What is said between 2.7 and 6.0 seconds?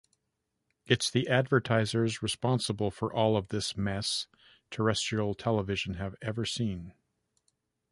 for all of this mess terrestrial television